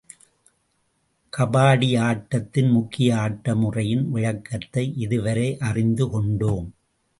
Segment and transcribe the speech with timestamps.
[1.33, 6.67] கபாடி ஆட்டத்தின் முக்கிய ஆட்ட முறையின் விளக்கத்தை இதுவரை அறிந்து கொண்டோம்.